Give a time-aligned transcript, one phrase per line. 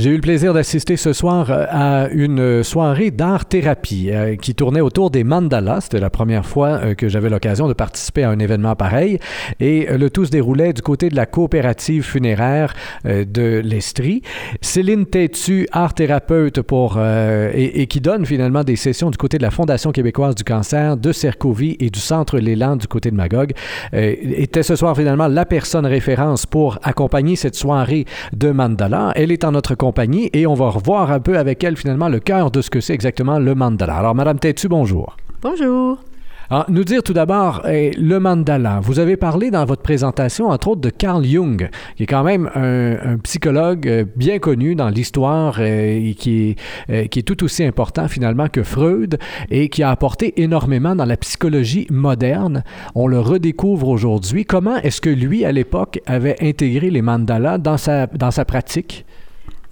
[0.00, 4.80] J'ai eu le plaisir d'assister ce soir euh, à une soirée d'art-thérapie euh, qui tournait
[4.80, 5.82] autour des mandalas.
[5.82, 9.18] C'était la première fois euh, que j'avais l'occasion de participer à un événement pareil.
[9.60, 12.72] Et le tout se déroulait du côté de la coopérative funéraire
[13.04, 14.22] de l'Estrie.
[14.62, 19.92] Céline Tétu, art-thérapeute pour, et, qui donne finalement des sessions du côté de la Fondation
[19.92, 23.52] québécoise du cancer, de Cercovie et du Centre Léland du côté de Magog,
[23.92, 29.12] était ce soir finalement la personne référence pour accompagner cette soirée de mandala.
[29.14, 29.89] Elle est en notre compagnie
[30.32, 32.94] et on va revoir un peu avec elle finalement le cœur de ce que c'est
[32.94, 33.96] exactement le mandala.
[33.96, 35.16] Alors, Madame Tétu, bonjour.
[35.42, 35.98] Bonjour.
[36.52, 38.80] Alors, nous dire tout d'abord eh, le mandala.
[38.82, 42.50] Vous avez parlé dans votre présentation, entre autres, de Carl Jung, qui est quand même
[42.56, 46.58] un, psychologue euh, bien connu dans l'histoire euh, et qui est,
[46.90, 49.18] euh, qui est tout aussi important finalement que Freud
[49.48, 52.64] et qui a apporté énormément dans la psychologie moderne.
[52.96, 54.44] On le redécouvre aujourd'hui.
[54.44, 59.06] Comment est-ce que lui, à l'époque, avait intégré les mandalas dans sa, dans sa pratique?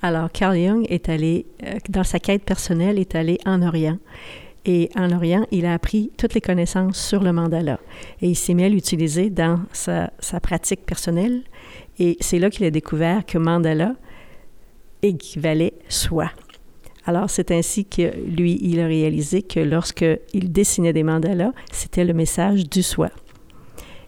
[0.01, 3.99] Alors, Carl Jung est allé, euh, dans sa quête personnelle, est allé en Orient.
[4.65, 7.81] Et en Orient, il a appris toutes les connaissances sur le mandala.
[8.21, 11.43] Et il s'est mis à l'utiliser dans sa, sa, pratique personnelle.
[11.99, 13.95] Et c'est là qu'il a découvert que mandala
[15.03, 16.31] équivalait soi.
[17.05, 22.05] Alors, c'est ainsi que lui, il a réalisé que lorsque il dessinait des mandalas, c'était
[22.05, 23.11] le message du soi.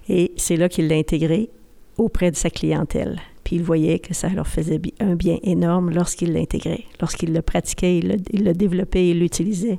[0.08, 1.48] Et c'est là qu'il l'a intégré
[1.96, 3.20] auprès de sa clientèle
[3.50, 8.44] il voyait que ça leur faisait un bien énorme lorsqu'il l'intégrait, lorsqu'il le pratiquait, il
[8.44, 9.78] le, développait, il l'utilisait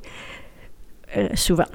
[1.17, 1.65] euh, souvent.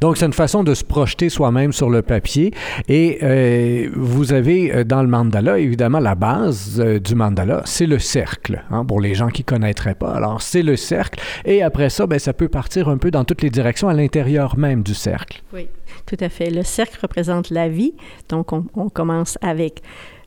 [0.00, 2.52] Donc, c'est une façon de se projeter soi-même sur le papier.
[2.88, 7.98] Et euh, vous avez euh, dans le mandala, évidemment, la base du mandala, c'est le
[7.98, 10.12] cercle, hein, pour les gens qui ne connaîtraient pas.
[10.12, 11.20] Alors, c'est le cercle.
[11.44, 14.56] Et après ça, ben, ça peut partir un peu dans toutes les directions à l'intérieur
[14.56, 15.42] même du cercle.
[15.52, 15.68] Oui,
[16.06, 16.50] tout à fait.
[16.50, 17.94] Le cercle représente la vie.
[18.28, 19.82] Donc, on, on commence avec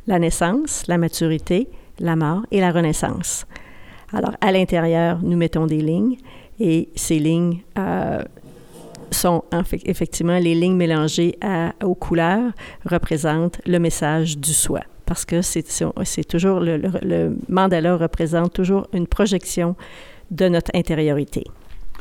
[0.07, 1.67] la naissance, la maturité,
[1.99, 3.45] la mort et la renaissance.
[4.13, 6.17] Alors, à l'intérieur, nous mettons des lignes
[6.59, 8.21] et ces lignes euh,
[9.11, 9.43] sont
[9.85, 11.37] effectivement les lignes mélangées
[11.83, 12.51] aux couleurs
[12.85, 14.81] représentent le message du soi.
[15.05, 15.63] Parce que c'est
[16.27, 19.75] toujours le mandala représente toujours une projection
[20.31, 21.43] de notre intériorité.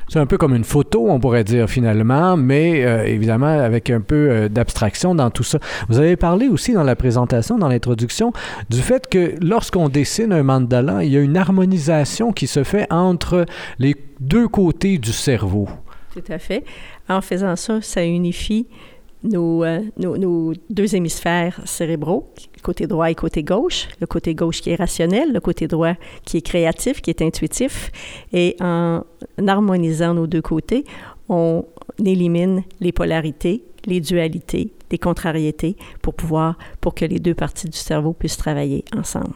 [0.09, 4.01] C'est un peu comme une photo, on pourrait dire finalement, mais euh, évidemment avec un
[4.01, 5.59] peu euh, d'abstraction dans tout ça.
[5.89, 8.33] Vous avez parlé aussi dans la présentation, dans l'introduction,
[8.71, 12.87] du fait que lorsqu'on dessine un mandala, il y a une harmonisation qui se fait
[12.91, 13.47] entre
[13.79, 15.69] les deux côtés du cerveau.
[16.13, 16.65] Tout à fait.
[17.09, 18.67] En faisant ça, ça unifie
[19.33, 23.89] euh, nos, nos, deux hémisphères cérébraux, côté droit et côté gauche.
[24.01, 27.91] Le côté gauche qui est rationnel, le côté droit qui est créatif, qui est intuitif.
[28.33, 29.03] Et en
[29.47, 30.85] harmonisant nos deux côtés,
[31.29, 31.65] on
[32.05, 37.79] élimine les polarités, les dualités, les contrariétés pour pouvoir, pour que les deux parties du
[37.79, 39.35] cerveau puissent travailler ensemble.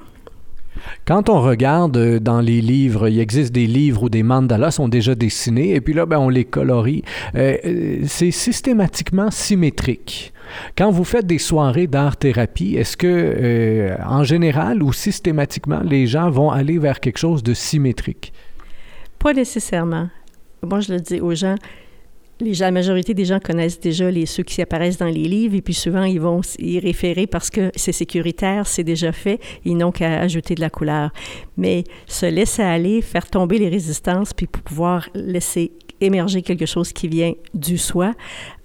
[1.05, 4.89] Quand on regarde euh, dans les livres, il existe des livres où des mandalas sont
[4.89, 7.03] déjà dessinés et puis là, ben, on les colorie.
[7.35, 10.33] Euh, euh, c'est systématiquement symétrique.
[10.77, 16.51] Quand vous faites des soirées d'art-thérapie, est-ce que, en général ou systématiquement, les gens vont
[16.51, 18.33] aller vers quelque chose de symétrique?
[19.19, 20.09] Pas nécessairement.
[20.63, 21.57] Moi, je le dis aux gens,
[22.41, 25.63] les la majorité des gens connaissent déjà les, ceux qui apparaissent dans les livres et
[25.63, 29.93] puis souvent ils vont y référer parce que c'est sécuritaire, c'est déjà fait, ils n'ont
[29.93, 31.11] qu'à ajouter de la couleur.
[31.57, 36.93] Mais se laisser aller, faire tomber les résistances puis pour pouvoir laisser émerger quelque chose
[36.93, 38.15] qui vient du soi,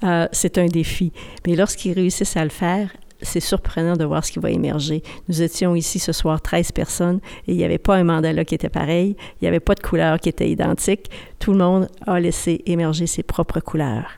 [0.04, 1.12] euh, c'est un défi.
[1.48, 2.92] Mais lorsqu'ils réussissent à le faire,
[3.24, 5.04] c'est surprenant de voir ce qui va émerger.
[5.28, 8.56] Nous étions ici ce soir 13 personnes et il n'y avait pas un mandala qui
[8.56, 11.10] était pareil, il n'y avait pas de couleur qui était identique.
[11.40, 14.18] Tout le monde a laissé émerger ses propres couleurs.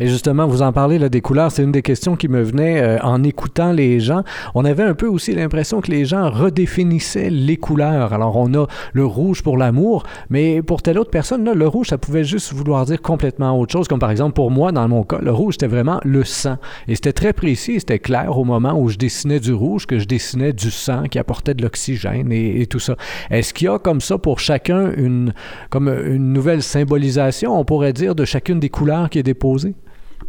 [0.00, 2.80] Et justement, vous en parlez là, des couleurs, c'est une des questions qui me venait
[2.80, 4.22] euh, en écoutant les gens.
[4.54, 8.12] On avait un peu aussi l'impression que les gens redéfinissaient les couleurs.
[8.12, 11.88] Alors, on a le rouge pour l'amour, mais pour telle autre personne, là, le rouge,
[11.88, 13.88] ça pouvait juste vouloir dire complètement autre chose.
[13.88, 16.58] Comme par exemple, pour moi, dans mon cas, le rouge, c'était vraiment le sang.
[16.86, 20.06] Et c'était très précis, c'était clair au moment où je dessinais du rouge, que je
[20.06, 22.96] dessinais du sang qui apportait de l'oxygène et, et, tout ça.
[23.30, 25.32] Est-ce qu'il y a comme ça pour chacun une,
[25.70, 29.74] comme une nouvelle symbolisation, on pourrait dire, de chacune des couleurs qui est déposée?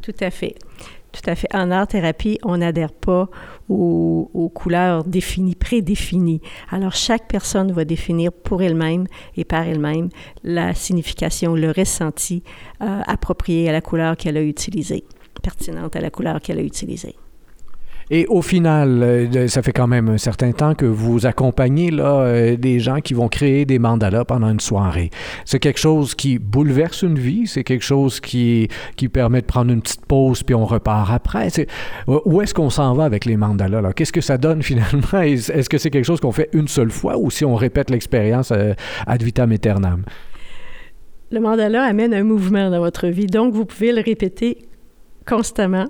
[0.01, 0.55] Tout à fait.
[1.11, 1.47] Tout à fait.
[1.53, 3.29] En art-thérapie, on n'adhère pas
[3.67, 6.41] aux, couleurs définies, prédéfinies.
[6.69, 10.09] Alors, chaque personne va définir pour elle-même et par elle-même
[10.43, 12.43] la signification, le ressenti
[12.81, 15.03] euh, approprié à la couleur qu'elle a utilisée,
[15.41, 17.15] pertinente à la couleur qu'elle a utilisée.
[18.11, 22.21] Et au final, euh, ça fait quand même un certain temps que vous accompagnez là,
[22.21, 25.11] euh, des gens qui vont créer des mandalas pendant une soirée.
[25.45, 29.71] C'est quelque chose qui bouleverse une vie, c'est quelque chose qui, qui permet de prendre
[29.71, 31.49] une petite pause puis on repart après.
[32.07, 33.93] où est-ce qu'on s'en va avec les mandalas?
[33.93, 35.21] Qu'est-ce que ça donne finalement?
[35.21, 38.51] Est-ce que c'est quelque chose qu'on fait une seule fois ou si on répète l'expérience
[38.51, 38.73] euh,
[39.05, 40.03] ad vitam aeternam?
[41.31, 44.68] Le mandala amène un mouvement dans votre vie, donc vous pouvez le répéter
[45.27, 45.87] constamment.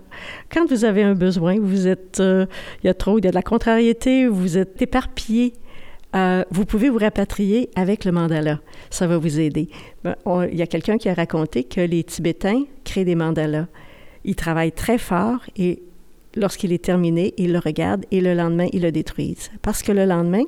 [0.52, 2.46] Quand vous avez un besoin, vous êtes, euh,
[2.84, 5.54] il y a trop, il y a de la contrariété, vous êtes éparpillé,
[6.16, 8.60] euh, vous pouvez vous rapatrier avec le mandala.
[8.90, 9.70] Ça va vous aider.
[10.04, 10.16] Ben,
[10.52, 13.68] il y a quelqu'un qui a raconté que les Tibétains créent des mandalas.
[14.26, 15.82] Ils travaillent très fort et
[16.36, 19.52] lorsqu'il est terminé, ils le regardent et le lendemain, ils le détruisent.
[19.62, 20.44] Parce que le lendemain,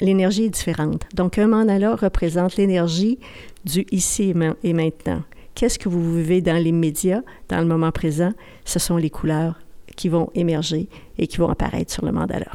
[0.00, 1.04] l'énergie est différente.
[1.14, 3.18] Donc, un mandala représente l'énergie
[3.64, 5.22] du ici et maintenant
[5.58, 8.30] qu'est-ce que vous vivez dans les médias, dans le moment présent,
[8.64, 9.58] ce sont les couleurs
[9.96, 10.88] qui vont émerger
[11.18, 12.46] et qui vont apparaître sur le mandala.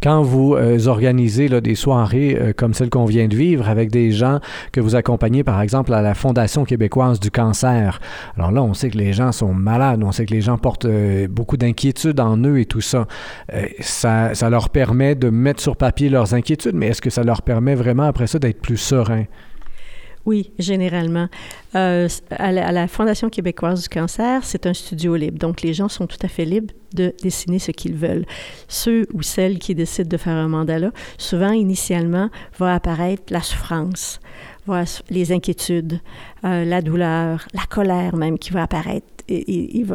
[0.00, 4.12] Quand vous euh, organisez des soirées euh, comme celle qu'on vient de vivre avec des
[4.12, 4.38] gens
[4.70, 8.00] que vous accompagnez, par exemple, à la Fondation québécoise du cancer,
[8.36, 10.84] alors là, on sait que les gens sont malades, on sait que les gens portent
[10.84, 13.08] euh, beaucoup d'inquiétudes en eux et tout ça.
[13.80, 14.34] ça.
[14.34, 17.74] Ça leur permet de mettre sur papier leurs inquiétudes, mais est-ce que ça leur permet
[17.74, 19.24] vraiment après ça d'être plus serein?
[20.24, 21.28] Oui, généralement.
[21.74, 25.38] Euh, à, la, Fondation québécoise du cancer, c'est un studio libre.
[25.38, 28.24] Donc, les gens sont tout à fait libres de dessiner ce qu'ils veulent.
[28.68, 34.20] Ceux ou celles qui décident de faire un mandala, souvent, initialement, va apparaître la souffrance,
[35.10, 36.00] les inquiétudes,
[36.44, 39.06] euh, la douleur, la colère même qui va apparaître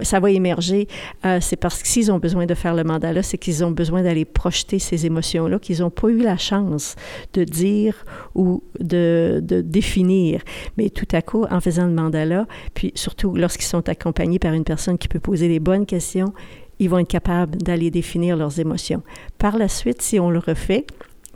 [0.03, 0.88] ça va émerger.
[1.25, 4.03] Euh, c'est parce que s'ils ont besoin de faire le mandala, c'est qu'ils ont besoin
[4.03, 6.95] d'aller projeter ces émotions-là qu'ils n'ont pas eu la chance
[7.33, 10.41] de dire ou de, de, définir.
[10.77, 14.63] Mais tout à coup, en faisant le mandala, puis surtout lorsqu'ils sont accompagnés par une
[14.63, 16.33] personne qui peut poser les bonnes questions,
[16.80, 19.01] ils vont être capables d'aller définir leurs émotions.
[19.38, 20.85] Par la suite, si on le refait,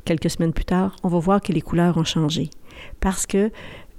[0.06, 2.50] quelques semaines plus tard, on va voir que les couleurs ont changé.
[3.00, 3.52] Parce que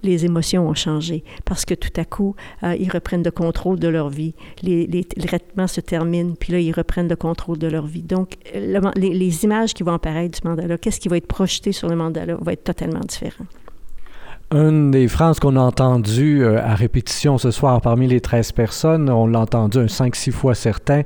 [0.03, 3.89] les émotions ont changé parce que tout à coup, euh, ils reprennent le contrôle de
[3.89, 4.35] leur vie.
[4.63, 8.03] Les, les, traitements se terminent, puis là, ils reprennent le contrôle de leur vie.
[8.03, 11.89] Donc, les, les, images qui vont apparaître du mandala, qu'est-ce qui va être projeté sur
[11.89, 13.47] le mandala, va être totalement différent.
[14.55, 19.09] Une des phrases qu'on a entendues euh, à répétition ce soir parmi les 13 personnes,
[19.09, 21.03] on l'a entendu un 5-6 fois certain.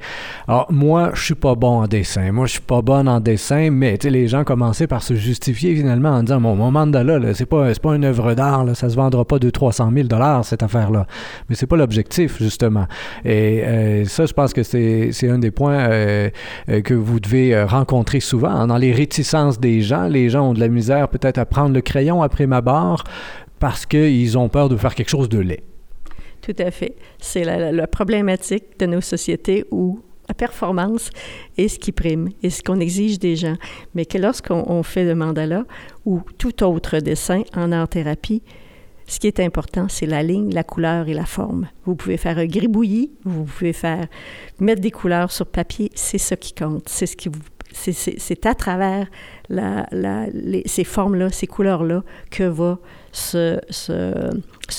[0.48, 2.32] Alors, moi, je suis pas bon en dessin.
[2.32, 6.08] Moi, je suis pas bonne en dessin, mais les gens commençaient par se justifier finalement
[6.08, 9.38] en disant Mon, mon mandala, c'est pas, pas une œuvre d'art, ça se vendra pas
[9.38, 10.08] de 300 000
[10.42, 11.06] cette affaire-là.
[11.49, 12.87] Mais c'est pas l'objectif, justement.
[13.25, 16.31] Et euh, ça, je pense que c'est un des points euh,
[16.66, 18.66] que vous devez rencontrer souvent.
[18.66, 21.81] Dans les réticences des gens, les gens ont de la misère peut-être à prendre le
[21.81, 23.04] crayon après ma barre
[23.58, 25.62] parce qu'ils ont peur de faire quelque chose de laid.
[26.42, 26.94] Tout à fait.
[27.18, 31.10] C'est la, problématique de nos sociétés où la performance
[31.56, 33.56] est ce qui prime et ce qu'on exige des gens.
[33.94, 35.64] Mais que lorsqu'on fait le mandala
[36.04, 38.42] ou tout autre dessin en art-thérapie,
[39.08, 41.68] ce qui est important, c'est la ligne, la couleur et la forme.
[41.84, 44.06] Vous pouvez faire un gribouillis, vous pouvez faire
[44.58, 46.88] mettre des couleurs sur papier, c'est ça qui compte.
[46.88, 47.38] C'est ce qui vous
[47.76, 49.06] c'est à travers
[50.67, 52.78] ces formes-là, ces couleurs-là, que va
[53.12, 53.58] se,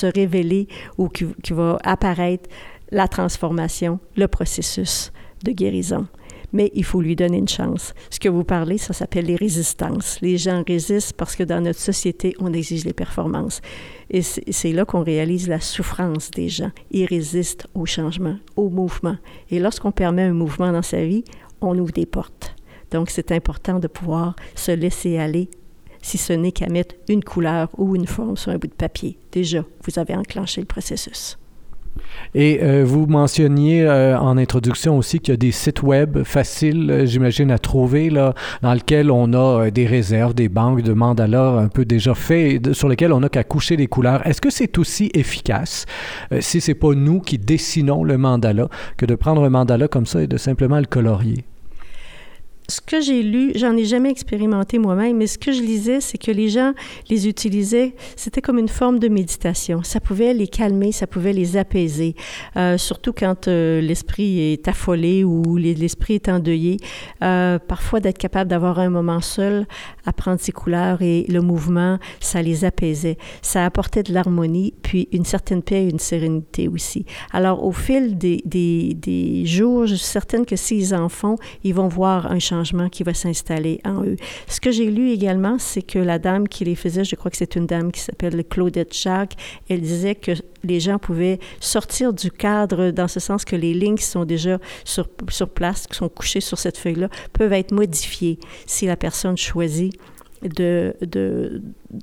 [0.04, 0.68] révéler
[0.98, 2.50] ou qui, va apparaître
[2.92, 5.12] la transformation, le processus
[5.44, 6.08] de guérison.
[6.54, 7.94] Mais il faut lui donner une chance.
[8.10, 10.18] Ce que vous parlez, ça s'appelle les résistances.
[10.22, 13.62] Les gens résistent parce que dans notre société, on exige les performances.
[14.10, 16.72] Et c'est là qu'on réalise la souffrance des gens.
[16.90, 19.18] Ils résistent au changement, au mouvement.
[19.52, 21.26] Et lorsqu'on permet un mouvement dans sa vie,
[21.60, 22.57] on ouvre des portes.
[22.92, 25.50] Donc, c'est important de pouvoir se laisser aller,
[26.02, 29.18] si ce n'est qu'à mettre une couleur ou une forme sur un bout de papier.
[29.32, 31.38] Déjà, vous avez enclenché le processus.
[32.36, 36.90] Et euh, vous mentionniez euh, en introduction aussi qu'il y a des sites web faciles,
[36.92, 41.58] euh, j'imagine, à trouver, là, dans lesquels on a des réserves, des banques de mandalas
[41.58, 44.26] un peu déjà faits, sur lesquels on n'a qu'à coucher des couleurs.
[44.26, 45.86] Est-ce que c'est aussi efficace,
[46.40, 50.22] si c'est pas nous qui dessinons le mandala, que de prendre un mandala comme ça
[50.22, 51.46] et de simplement le colorier?
[52.70, 56.18] Ce que j'ai lu, j'en ai jamais expérimenté moi-même, mais ce que je lisais, c'est
[56.18, 56.74] que les gens
[57.10, 59.84] les utilisaient, c'était comme une forme de méditation.
[59.84, 62.16] Ça pouvait les calmer, ça pouvait les apaiser,
[62.58, 66.78] euh, surtout quand euh, l'esprit est affolé ou l'esprit est endeuillé.
[67.24, 69.66] Euh, parfois, d'être capable d'avoir un moment seul,
[70.06, 73.18] à prendre ses couleurs et le mouvement, ça les apaisait.
[73.42, 77.06] Ça apportait de l'harmonie, puis une certaine paix et une sérénité aussi.
[77.32, 81.88] Alors, au fil des, des, jours, je suis certaine que s'ils en font, ils vont
[81.88, 82.57] voir un changement
[82.92, 84.16] qui va s'installer en eux.
[84.48, 87.38] Ce que j'ai lu également, c'est que la dame qui les faisait, je crois que
[87.38, 89.36] c'est une dame qui s'appelle Claudette Jacques,
[89.70, 90.32] elle disait que
[90.64, 94.60] les gens pouvaient sortir du cadre dans ce sens que les lignes qui sont déjà
[94.84, 99.38] sur, sur place, qui sont couchées sur cette feuille-là, peuvent être modifiées si la personne
[99.38, 99.94] choisit
[100.42, 101.62] de, de,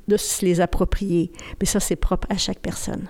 [0.09, 1.31] de se les approprier.
[1.61, 3.09] Mais ça, c'est propre à chaque personne.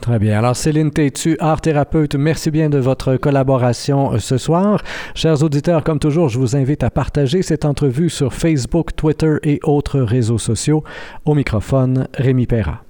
[0.00, 0.38] Très bien.
[0.38, 4.82] Alors, Céline Tétu, art thérapeute, merci bien de votre collaboration euh, ce soir.
[5.14, 9.60] Chers auditeurs, comme toujours, je vous invite à partager cette entrevue sur Facebook, Twitter et
[9.62, 10.84] autres réseaux sociaux.
[11.24, 12.82] Au microphone, Rémi Perra.